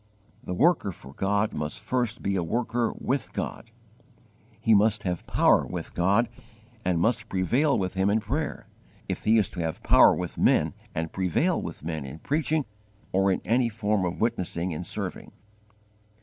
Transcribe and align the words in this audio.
The 0.43 0.55
worker 0.55 0.91
for 0.91 1.13
God 1.13 1.53
must 1.53 1.79
first 1.79 2.23
be 2.23 2.35
a 2.35 2.41
worker 2.41 2.91
with 2.97 3.31
God: 3.33 3.69
he 4.59 4.73
must 4.73 5.03
have 5.03 5.27
power 5.27 5.63
with 5.63 5.93
God 5.93 6.27
and 6.83 6.99
must 6.99 7.29
prevail 7.29 7.77
with 7.77 7.93
Him 7.93 8.09
in 8.09 8.19
prayer, 8.19 8.67
if 9.07 9.25
he 9.25 9.37
is 9.37 9.47
to 9.51 9.59
have 9.59 9.83
power 9.83 10.15
with 10.15 10.39
men 10.39 10.73
and 10.95 11.13
prevail 11.13 11.61
with 11.61 11.83
men 11.83 12.03
in 12.03 12.17
preaching 12.17 12.65
or 13.11 13.31
in 13.31 13.41
any 13.45 13.69
form 13.69 14.03
of 14.03 14.19
witnessing 14.19 14.73
and 14.73 14.87
serving. 14.87 15.33